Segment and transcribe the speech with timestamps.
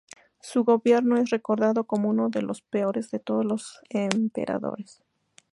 [0.41, 5.03] Su gobierno es recordado como uno de los peores de todos los emperadores.